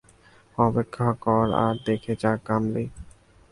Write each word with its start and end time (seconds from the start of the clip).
অপেক্ষা 0.57 1.09
কর 1.23 1.45
আর 1.63 1.75
দেখে 1.87 2.13
যা, 2.15 2.31
কামলি। 2.47 2.85